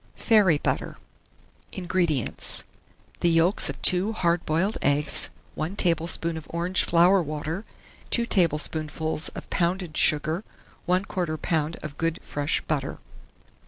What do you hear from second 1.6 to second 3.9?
1636. INGREDIENTS. The yolks of